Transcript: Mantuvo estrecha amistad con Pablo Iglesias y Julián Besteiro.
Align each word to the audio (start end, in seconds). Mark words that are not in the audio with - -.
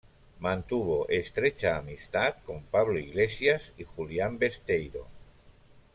Mantuvo 0.39 1.07
estrecha 1.09 1.77
amistad 1.77 2.37
con 2.43 2.63
Pablo 2.63 2.97
Iglesias 2.97 3.71
y 3.77 3.83
Julián 3.83 4.39
Besteiro. 4.39 5.05